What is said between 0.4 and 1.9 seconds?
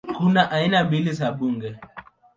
aina mbili za bunge